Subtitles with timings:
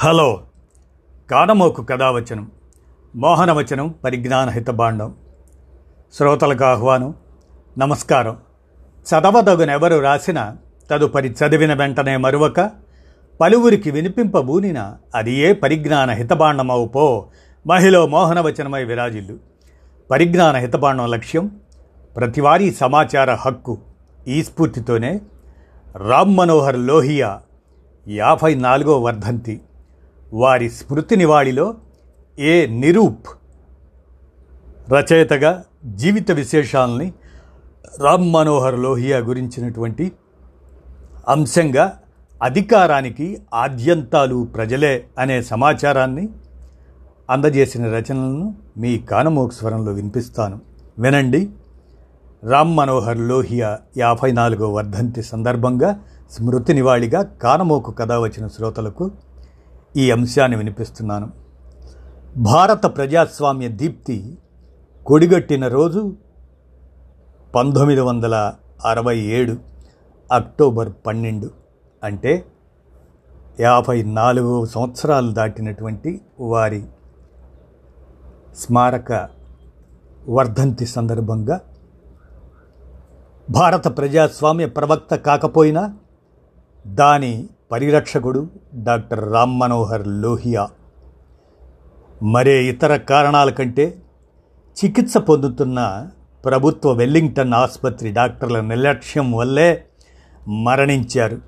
[0.00, 0.42] Hello.
[1.30, 2.50] కానమోకు కథావచనం
[3.16, 5.14] మోహనవచనం పరిజ్ఞాన హితబాండం
[6.14, 7.14] శ్రోతలకు ఆహ్వానం
[7.78, 8.36] నమస్కారం.
[9.10, 10.56] చదవదగునెవరు రాసిన
[10.90, 12.70] తదుపరి చదివిన వెంటనే మరువక
[13.40, 17.26] పలువురికి వినిపింపబూనిన అది ఏ పరిజ్ఞాన హితబాండమవు పో
[17.66, 19.38] మహిళ మోహనవచనమై విరాజిల్లు.
[20.10, 21.60] పరిజ్ఞాన హితబాండం లక్ష్యం
[22.16, 23.78] ప్రతివారీ సమాచార హక్కు
[24.28, 25.20] ఈ స్ఫూర్తితోనే
[25.96, 27.40] రామ్ మనోహర్ లోహియా
[28.08, 29.60] యాభై నాలుగో వర్ధంతి.
[30.32, 31.74] వారి స్మృతి నివాళిలో
[32.38, 33.26] ఏ నిరూప్
[34.92, 37.12] రచయితగా జీవిత విశేషాలని
[38.00, 40.12] రామ్ మనోహర్ లోహియా గురించినటువంటి
[41.28, 41.98] అంశంగా
[42.42, 46.28] అధికారానికి ఆద్యంతాలు ప్రజలే అనే సమాచారాన్ని
[47.30, 50.60] అందజేసిన రచనలను మీ కానమోక్ స్వరంలో వినిపిస్తాను.
[50.98, 51.50] వినండి.
[52.44, 56.00] రామ్ మనోహర్ లోహియా యాభై నాలుగో వర్ధంతి సందర్భంగా
[56.30, 59.10] స్మృతి నివాళిగా కానమోకు కథ వచ్చిన శ్రోతలకు
[59.96, 61.30] ఈ అంశాన్ని వినిపిస్తున్నాను.
[62.36, 64.38] భారత ప్రజాస్వామ్య దీప్తి
[65.06, 66.16] కొడిగట్టిన రోజు
[67.54, 68.52] పంతొమ్మిది వందల
[68.84, 69.56] అరవై ఏడు
[70.32, 71.50] అక్టోబర్ పన్నెండు
[72.04, 72.44] అంటే
[73.60, 76.82] యాభై నాలుగు సంవత్సరాలు దాటినటువంటి వారి
[78.56, 79.28] స్మారక
[80.28, 81.60] వర్ధంతి సందర్భంగా
[83.50, 85.96] భారత ప్రజాస్వామ్య ప్రవక్త కాకపోయినా
[86.86, 90.68] దాని పరిరక్షకుడు డాక్టర్ రామ్ మనోహర్ లోహియా.
[92.22, 94.02] మరే ఇతర కారణాల కంటే
[94.84, 96.08] చికిత్స పొందుతున్న
[96.44, 99.84] ప్రభుత్వ వెల్లింగ్టన్ ఆసుపత్రి డాక్టర్ల నిర్లక్ష్యం వల్లే
[100.48, 101.38] మరణించారు.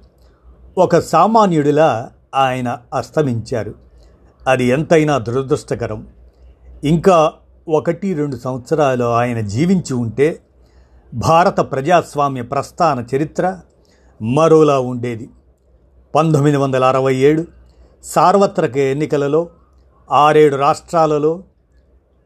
[0.78, 3.74] ఒక సామాన్యుడిలా ఆయన అస్తమించారు.
[4.48, 6.06] అది ఎంతైనా దురదృష్టకరం.
[6.84, 7.32] ఇంకా
[7.68, 10.40] ఒకటి రెండు సంవత్సరాలు ఆయన జీవించి ఉంటే
[11.14, 13.60] భారత ప్రజాస్వామ్య ప్రస్థాన చరిత్ర
[14.22, 15.30] మరోలా ఉండేది.
[16.14, 17.47] పంతొమ్మిది వందల అరవై ఏడు
[18.05, 19.48] సార్వత్రిక ఎన్నికలలో
[20.11, 21.42] ఆరేడు రాష్ట్రాలలో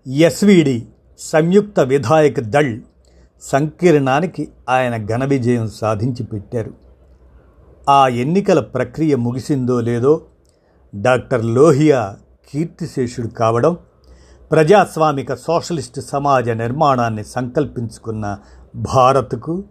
[0.06, 0.86] ఎస్విడి
[1.18, 2.80] సంయుక్త విధాయక దళ్
[3.42, 6.74] సంకీర్ణానికి ఆయన ఘన విజయం సాధించి పెట్టారు.
[7.88, 10.22] ఆ ఎన్నికల ప్రక్రియ ముగిసిందో లేదో
[10.94, 12.16] డాక్టర్ లోహియా
[12.52, 13.76] కీర్తిశేషుడు కావడం
[14.50, 18.38] ప్రజాస్వామిక సోషలిస్ట్ సమాజ నిర్మాణాన్ని సంకల్పించుకున్న
[18.76, 19.64] భారత్కు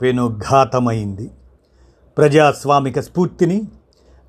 [0.00, 1.30] పెనుఘాతమైంది.
[2.18, 3.62] ప్రజాస్వామిక స్ఫూర్తిని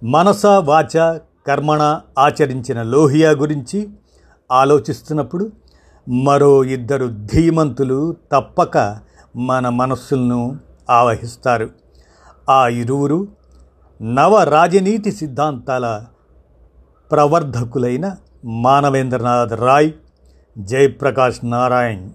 [0.03, 3.89] మనస వాచ కర్మణ ఆచరించిన లోహియా గురించి
[4.51, 5.51] ఆలోచిస్తున్నప్పుడు
[6.09, 8.97] మరో ఇద్దరు ధీమంతులు తప్పక
[9.35, 10.59] మన మనస్సులను
[10.89, 11.69] ఆవహిస్తారు.
[12.49, 13.27] ఆ ఇరువురు
[14.01, 16.05] నవ రాజనీతి సిద్ధాంతాల
[17.11, 18.15] ప్రవర్ధకులైన
[18.45, 19.91] మానవేంద్రనాథ్ రాయ్
[20.57, 22.09] జయప్రకాష్ నారాయణ్.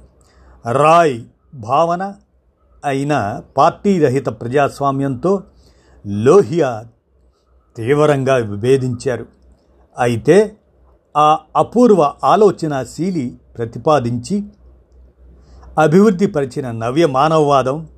[0.72, 1.20] రాయ్
[1.54, 2.14] భావన
[2.84, 5.42] అయిన పార్టీ రహిత ప్రజాస్వామ్యంతో
[6.06, 6.84] లోహియా
[7.76, 9.26] తీవ్రంగా విభేదించారు.
[9.98, 10.56] అయితే
[11.16, 14.44] ఆ అపూర్వ ఆలోచనశీలి ప్రతిపాదించి
[15.78, 17.88] అభివృద్ధిపరిచిన నవ్య మానవవాదం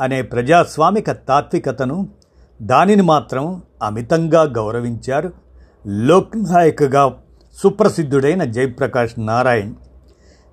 [0.00, 2.08] అనే ప్రజాస్వామిక తాత్వికతను
[2.62, 5.32] దానిని మాత్రం అమితంగా గౌరవించారు
[5.86, 7.16] లోక్నాయకుగా
[7.62, 9.74] సుప్రసిద్ధుడైన జయప్రకాష్ నారాయణ్.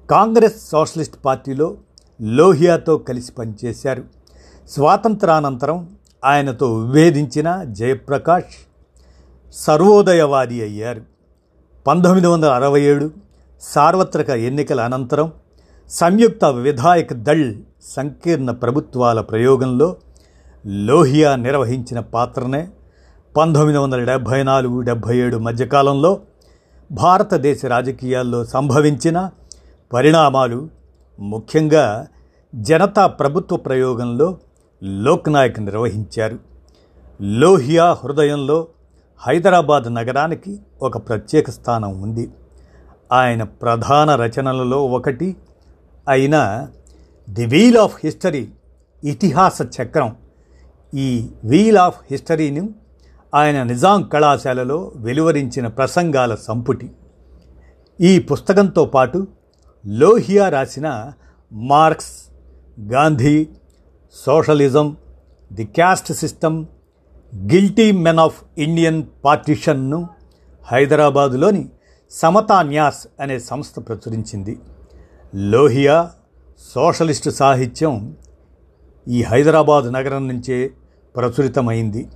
[0.09, 1.77] కాంగ్రెస్ సోషలిస్ట్ పార్టీలో
[2.21, 4.03] లోహియాతో కలిసి పనిచేశారు.
[4.69, 5.89] స్వాతంత్రానంతరం
[6.23, 8.55] ఆయనతో విభేదించిన జయప్రకాష్
[9.53, 11.01] సర్వోదయవాది అయ్యారు.
[11.87, 13.07] పంతొమ్మిది వందల అరవై ఏడు
[13.61, 15.31] సార్వత్రిక ఎన్నికల అనంతరం
[15.89, 17.47] సంయుక్త విధాయక దళ్
[17.95, 19.95] సంకీర్ణ ప్రభుత్వాల ప్రయోగంలో
[20.87, 22.61] లోహియా నిర్వహించిన పాత్రనే
[23.35, 26.11] పంతొమ్మిది వందల డెబ్భై నాలుగు డెబ్భై ఏడు మధ్యకాలంలో
[26.89, 29.17] భారతదేశ రాజకీయాల్లో సంభవించిన
[29.91, 30.59] పరిణామాలు
[31.19, 31.85] ముఖ్యంగా
[32.55, 34.27] జనతా ప్రభుత్వ ప్రయోగంలో
[34.83, 36.39] లోక్నాయక్ నిర్వహించారు.
[37.21, 38.67] లోహియా హృదయంలో
[39.17, 42.31] హైదరాబాద్ నగరానికి ఒక ప్రత్యేక స్థానం ఉంది.
[43.11, 45.35] ఆయన ప్రధాన రచనలలో ఒకటి
[46.07, 46.67] అయిన
[47.29, 48.49] ది వీల్ ఆఫ్ హిస్టరీ
[49.03, 50.15] ఇతిహాస చక్రం.
[50.93, 52.69] ఈ వీల్ ఆఫ్ హిస్టరీని
[53.35, 56.91] ఆయన నిజాం కళాశాలలో వెలువరించిన ప్రసంగాల సంపుటి.
[58.01, 59.27] ఈ పుస్తకంతో పాటు
[59.85, 61.13] లోహియా రాసిన
[61.53, 62.31] Marx
[62.81, 63.47] Gandhi
[64.13, 64.97] socialism
[65.53, 66.65] the caste system
[67.35, 70.09] guilty men of Indian పార్టిషన్ను
[70.63, 71.69] హైదరాబాదులోని
[72.11, 74.59] సమతా న్యాస్ అనే సంస్థ ప్రచురించింది.
[75.35, 76.11] లోహియా
[76.75, 78.15] సోషలిస్టు సాహిత్యం
[79.07, 80.73] ఈ హైదరాబాద్ నగరం నుంచే
[81.15, 82.07] ప్రచురితమైంది.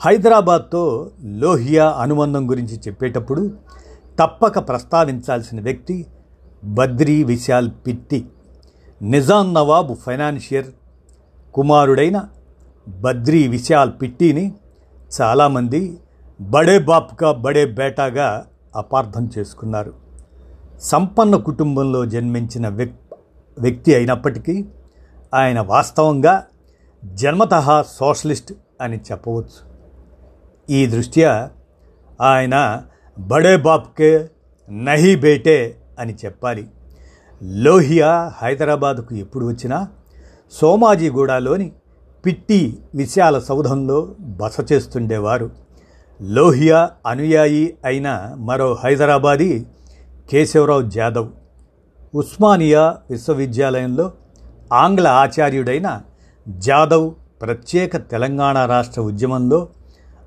[0.00, 3.50] హైదరాబాద్తో లోహియా అనుబంధం గురించి చెప్పేటప్పుడు
[4.18, 6.06] తప్పక ప్రస్తావించాల్సిన వ్యక్తి
[6.64, 8.26] బద్రీ విశాల్ పిట్టి.
[9.02, 10.66] నిజాం నవాబు ఫైనాన్షియర్
[11.54, 12.28] కుమారుడైన
[12.88, 14.54] బద్రీ విశాల్ పిట్టిని
[15.20, 15.98] చాలామంది
[16.40, 18.46] బడే బాప్కా బడే బేటాగా
[18.76, 19.94] అపార్థం చేసుకున్నారు.
[20.80, 24.64] సంపన్న కుటుంబంలో జన్మించిన వ్యక్తి అయినప్పటికీ
[25.34, 26.46] ఆయన వాస్తవంగా
[27.04, 29.74] జన్మత సోషలిస్ట్ అని చెప్పవచ్చు.
[30.70, 31.50] ఈ దృష్ట్యా
[32.20, 32.82] ఆయన
[33.18, 34.28] బడే బాప్కే
[34.70, 36.68] నహీ బేటే అని చెప్పాలి.
[37.42, 39.88] లోహియా హైదరాబాదుకు ఎప్పుడు వచ్చినా
[40.60, 41.72] సోమాజిగూడలోని
[42.26, 45.50] పిట్టి విశాల సౌధంలో బస చేస్తుండేవారు.
[46.22, 49.66] లోహియా అనుయాయి అయిన మరో హైదరాబాదీ
[50.30, 51.28] కేశవరావు జాదవ్.
[52.14, 54.12] ఉస్మానియా విశ్వవిద్యాలయంలో
[54.72, 56.02] ఆంగ్ల ఆచార్యుడైన
[56.48, 59.68] జాదవ్ ప్రత్యేక తెలంగాణ రాష్ట్ర ఉద్యమంలో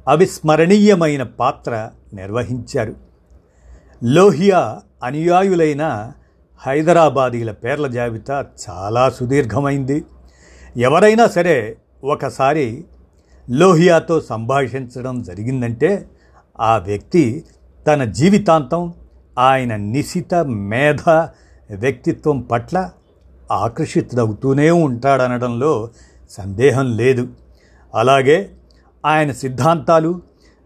[0.08, 2.94] అవిస్మరణీయమైన పాత్ర నిర్వహించారు.
[4.04, 6.12] లోహియా అనుయాయులైన
[6.68, 10.06] హైదరాబాదీల పేర్ల జాబితా చాలా సుదీర్ఘమైంది.
[10.78, 12.86] ఎవరైనా సరే ఒకసారి
[13.50, 16.10] లోహియాతో సంభాషించడం జరిగిందంటే
[16.60, 17.44] ఆ వ్యక్తి
[17.88, 18.94] తన జీవితాంతం
[19.40, 21.10] ఆయన నిశిత మేధ
[21.72, 22.90] వ్యక్తిత్వం పట్ల
[23.52, 25.90] ఆకర్షితుడవుతూనే ఉంటాడనడంలో
[26.30, 27.28] సందేహం లేదు.
[27.96, 28.50] అలాగే
[29.06, 30.22] ఆయన సిద్ధాంతాలు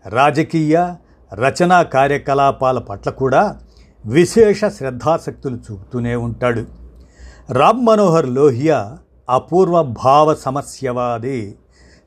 [0.09, 0.93] రాజకీయ
[1.33, 3.59] రచనా కార్యకలాపాల పట్ల కూడా
[4.05, 6.65] విశేష శ్రద్ధాశక్తులు చూపుతూనే ఉంటాడు.
[7.53, 8.97] రామ్ మనోహర్ లోహియా
[9.29, 11.57] అపూర్వ భావ సమస్యవాది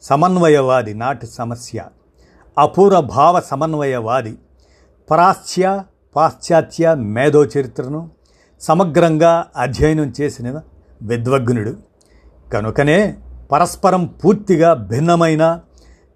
[0.02, 1.84] సమన్వయవాది నాటి సమస్య.
[2.58, 4.38] అపూర్వ భావ సమన్వయవాది
[5.10, 5.82] ప్రాచ్య
[6.16, 8.10] పాశ్చాత్య మేధో చరిత్రను
[8.60, 10.60] సమగ్రంగా అధ్యయనం చేసిన
[11.02, 11.76] విద్వగ్నుడు.
[12.52, 13.18] కనుకనే
[13.52, 15.60] పరస్పరం పూర్తిగా భిన్నమైన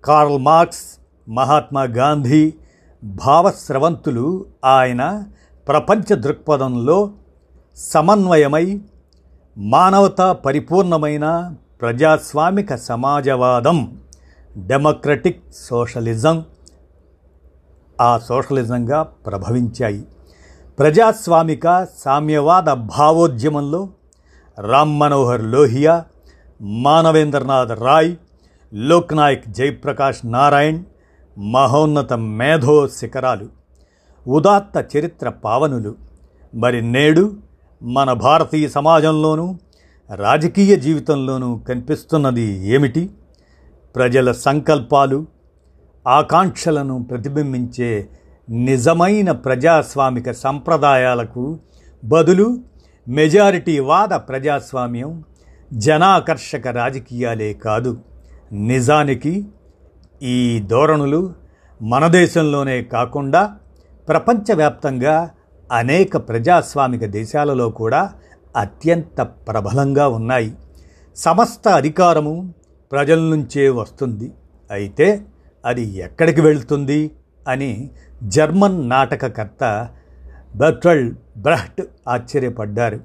[0.04, 0.98] కార్ల్ మార్క్స్
[1.30, 2.54] మహాత్మా గాంధీ
[3.04, 5.24] భావస్రవంతులు ఆయన
[5.68, 7.10] ప్రపంచ దృక్పథంలో
[7.76, 8.80] సమన్వయమై
[9.58, 13.98] మానవతా పరిపూర్ణమైన ప్రజాస్వామిక సమాజవాదం
[14.56, 16.44] డెమోక్రటిక్ సోషలిజం
[18.00, 20.04] ఆ సోషలిజంగా ప్రభవించాయి.
[20.78, 23.88] ప్రజాస్వామిక సామ్యవాద భావోద్యమంలో
[24.58, 26.04] రామ్ మనోహర్ లోహియా
[26.60, 28.16] మానవేంద్రనాథ్ రాయ్
[28.74, 30.84] లోక్నాయక్ జయప్రకాష్ నారాయణ్
[31.38, 33.48] మహోన్నత మేధో శిఖరాలు
[34.28, 35.94] ఉదాత్త చరిత్ర పావనులు
[36.54, 37.32] మరి నేడు
[37.82, 39.58] మన భారతీయ సమాజంలోనూ
[40.14, 43.10] రాజకీయ జీవితంలోనూ కనిపిస్తున్నది ఏమిటి?
[43.96, 45.26] ప్రజల సంకల్పాలు
[46.08, 48.08] ఆకాంక్షలను ప్రతిబింబించే
[48.50, 51.58] నిజమైన ప్రజాస్వామిక సంప్రదాయాలకు
[52.04, 52.58] బదులు
[53.08, 55.24] మెజారిటీవాద ప్రజాస్వామ్యం
[55.72, 57.98] జనాకర్షక రాజకీయాలే కాదు.
[58.52, 59.46] నిజానికి
[60.22, 61.32] ఈ ధోరణులు
[61.82, 63.56] మన దేశంలోనే కాకుండా
[64.08, 65.30] ప్రపంచవ్యాప్తంగా
[65.72, 68.12] అనేక ప్రజాస్వామిక దేశాలలో కూడా
[68.56, 70.52] అత్యంత ప్రబలంగా ఉన్నాయి.
[71.16, 72.54] సమస్త అధికారము
[72.92, 74.32] ప్రజల నుంచే వస్తుంది.
[74.70, 75.22] అయితే
[75.66, 77.10] అది ఎక్కడికి వెళుతుంది
[77.48, 77.90] అని
[78.22, 79.88] జర్మన్ నాటకకర్త
[80.56, 83.00] బర్ట్రల్డ్ బ్రహ్ట్ ఆశ్చర్యపడ్డారు.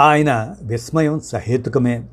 [0.00, 2.04] ఆయన విస్మయం సహేతుకమే.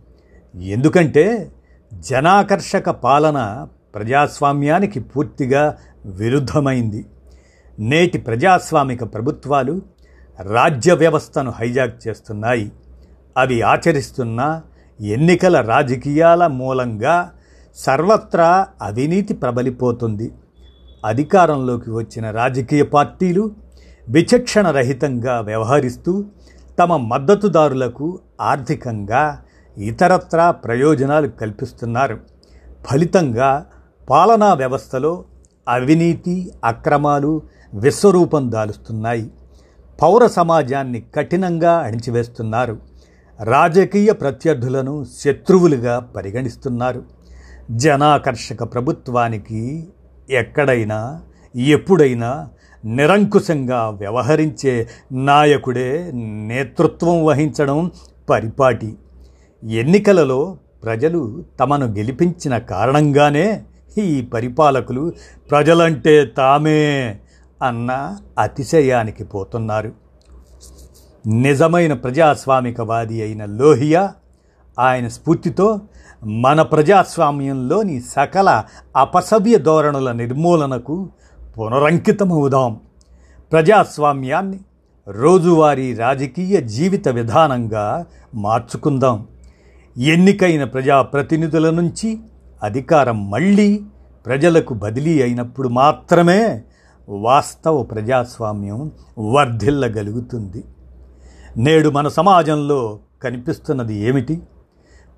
[0.55, 1.51] ఎందుకంటే
[1.93, 7.05] జనాకర్షక పాలన ప్రజాస్వామ్యానికి పూర్తిగా విరుద్ధమైంది.
[7.79, 9.81] నేటి ప్రజాస్వామిక ప్రభుత్వాలు
[10.41, 12.71] రాజ్య వ్యవస్థను హైజాక్ చేస్తున్నాయి.
[13.37, 14.61] అవి ఆచరిస్తున్న
[15.01, 17.31] ఎన్నికల రాజకీయాల మూలంగా
[17.75, 20.31] సర్వత్రా అవినీతి ప్రబలిపోతుంది.
[21.05, 23.51] అధికారంలోకి వచ్చిన రాజకీయ పార్టీలు
[24.09, 26.25] విచక్షణ రహితంగా వ్యవహరిస్తూ
[26.79, 29.41] తమ మద్దతుదారులకు ఆర్థికంగా
[29.77, 32.19] ఇతరత్రా ప్రయోజనాలు కల్పిస్తున్నారు.
[32.85, 33.65] ఫలితంగా
[34.09, 35.23] పాలనా వ్యవస్థలో
[35.69, 37.41] అవినీతి అక్రమాలు
[37.73, 39.31] విశ్వరూపం దాలుస్తున్నాయి.
[40.01, 42.77] పౌర సమాజాన్ని కఠినంగా అణిచివేస్తున్నారు.
[43.43, 47.03] రాజకీయ ప్రత్యర్థులను శత్రువులుగా పరిగణిస్తున్నారు.
[47.71, 49.87] జనాకర్షక ప్రభుత్వానికి
[50.29, 51.21] ఎక్కడైనా
[51.55, 52.49] ఎప్పుడైనా
[52.85, 56.11] నిరంకుశంగా వ్యవహరించే నాయకుడే
[56.47, 57.91] నేతృత్వం వహించడం
[58.29, 58.97] పరిపాటి.
[59.63, 63.63] ఎన్నికలలో ప్రజలు తమను గెలిపించిన కారణంగానే
[63.97, 65.11] ఈ పరిపాలకులు
[65.51, 67.19] ప్రజలంటే తామే
[67.61, 69.91] అన్న అతిశయానికి పోతున్నారు.
[71.27, 74.13] నిజమైన ప్రజాస్వామికవాది అయిన లోహియా
[74.79, 75.81] ఆయన స్ఫూర్తితో
[76.23, 78.63] మన ప్రజాస్వామ్యంలోని సకల
[78.97, 81.09] అపసవ్య ధోరణుల నిర్మూలనకు
[81.59, 82.79] పునరంకితమవుదాం.
[83.51, 84.59] ప్రజాస్వామ్యాన్ని
[85.07, 89.27] రోజువారీ రాజకీయ జీవిత విధానంగా మార్చుకుందాం.
[89.97, 92.19] ఎన్నికైన ప్రజాప్రతినిధుల నుంచి
[92.63, 93.81] అధికారం మళ్ళీ
[94.25, 96.61] ప్రజలకు బదిలీ అయినప్పుడు మాత్రమే
[97.09, 100.63] వాస్తవ ప్రజాస్వామ్యం వర్ధిల్లగలుగుతుంది.
[101.57, 104.41] నేడు మన సమాజంలో కనిపిస్తున్నది ఏమిటి?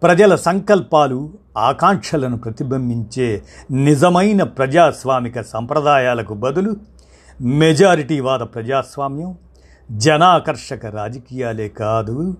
[0.03, 6.75] ప్రజల సంకల్పాలు ఆకాంక్షలను ప్రతిబింబించే నిజమైన ప్రజాస్వామిక సంప్రదాయాలకు బదులు
[7.41, 9.37] మెజారిటీవాద ప్రజాస్వామ్యం
[9.91, 12.37] జనాకర్షక రాజకీయాలే కాదు.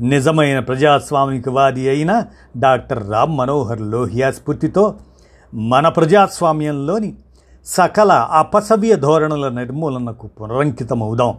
[0.00, 2.24] నిజమైన ప్రజాస్వామికవాది అయిన
[2.56, 4.94] డాక్టర్ రామ్ మనోహర్ లోహియా స్ఫూర్తితో
[5.54, 7.14] మన ప్రజాస్వామ్యంలోని
[7.66, 11.38] సకల అపసవ్య ధోరణుల నిర్మూలనకు పునరంకితమవుదాం.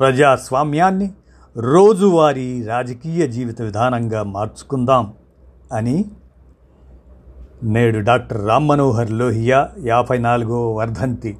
[0.00, 1.10] ప్రజాస్వామ్యాన్ని
[1.56, 5.12] రోజువారీ రాజకీయ జీవిత విధానంగా మార్చుకుందాం
[5.72, 6.04] అని
[7.62, 11.38] నేడు డాక్టర్ రామ్ మనోహర్ లోహియా యాభై నాలుగో వర్ధంతి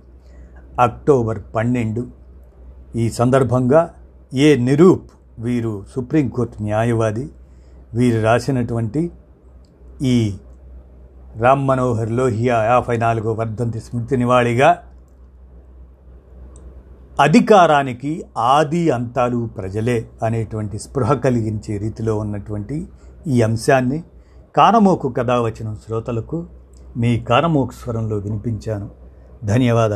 [0.80, 2.06] అక్టోబర్ పన్నెండు.
[2.96, 3.94] ఈ సందర్భంగా
[4.34, 7.30] ఏ నిరూప్ వీరు సుప్రీంకోర్టు న్యాయవాది
[7.94, 9.10] వీరు రాసినటువంటి
[10.02, 10.34] ఈ
[11.36, 14.82] రామ్ మనోహర్ లోహియా యాభై నాలుగో వర్ధంతి స్మృతి నివాళిగా
[17.20, 22.86] అధికారానికి ఆది అంతాలు ప్రజలే అనేటువంటి స్పృహ కలిగించే రీతిలో ఉన్నటువంటి
[23.26, 24.02] ఈ అంశాన్ని
[24.56, 26.46] కానమోకు కథ వచ్చిన శ్రోతలకు
[26.96, 28.90] మీ కానమోకు స్వరంలో వినిపించాను.
[29.44, 29.92] ధన్యవాదాలు.